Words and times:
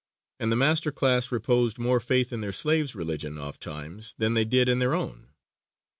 And 0.39 0.51
the 0.51 0.55
master 0.55 0.91
class 0.91 1.31
reposed 1.31 1.77
more 1.77 1.99
faith 1.99 2.33
in 2.33 2.41
their 2.41 2.51
slaves' 2.51 2.95
religion 2.95 3.37
ofttimes 3.37 4.15
than 4.17 4.33
they 4.33 4.45
did 4.45 4.67
in 4.67 4.79
their 4.79 4.95
own. 4.95 5.27